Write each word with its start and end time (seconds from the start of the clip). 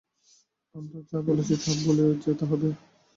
আমরা 0.75 0.99
যা 1.09 1.17
বলেছি 1.27 1.53
তা 1.63 1.71
ভুলে 1.81 2.05
যেতে 2.23 2.43
হবে। 2.45 2.69